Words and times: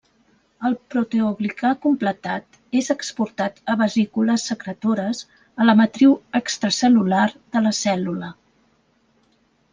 El 0.67 0.75
proteoglicà 0.93 1.73
completat 1.83 2.57
és 2.79 2.89
exportat 2.93 3.61
a 3.73 3.75
vesícules 3.83 4.47
secretores 4.53 5.21
a 5.65 5.69
la 5.69 5.77
matriu 5.83 6.17
extracel·lular 6.41 7.23
de 7.37 7.63
la 7.69 7.77
cèl·lula. 7.83 8.33